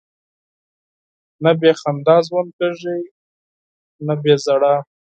نه 1.43 1.51
بې 1.59 1.71
خندا 1.79 2.17
ژوند 2.27 2.49
کېږي، 2.57 2.97
نه 4.05 4.13
بې 4.21 4.33
ژړا. 4.43 4.75